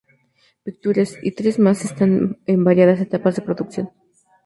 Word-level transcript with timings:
Pictures, 0.63 1.19
y 1.21 1.29
tres 1.33 1.59
más 1.59 1.85
están 1.85 2.39
en 2.47 2.63
variadas 2.63 3.01
etapas 3.01 3.35
de 3.35 3.43
producción. 3.43 3.91